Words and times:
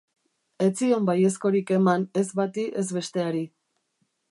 Ez 0.67 0.69
zion 0.79 1.05
baiezkorik 1.09 1.75
eman 1.77 2.07
ez 2.23 2.25
bati 2.41 2.65
ez 2.85 2.89
besteari. 2.99 3.45